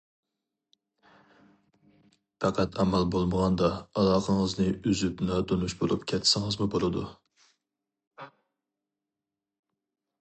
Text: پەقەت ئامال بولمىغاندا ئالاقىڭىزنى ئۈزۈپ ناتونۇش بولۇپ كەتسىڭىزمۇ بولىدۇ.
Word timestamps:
پەقەت 2.45 2.79
ئامال 2.83 3.05
بولمىغاندا 3.15 3.69
ئالاقىڭىزنى 3.75 4.67
ئۈزۈپ 4.89 5.23
ناتونۇش 5.31 5.77
بولۇپ 5.83 6.09
كەتسىڭىزمۇ 6.13 6.69
بولىدۇ. 6.79 7.07